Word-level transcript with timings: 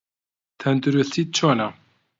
تەندروستیت 0.61 1.29
چۆنە؟ 1.37 1.67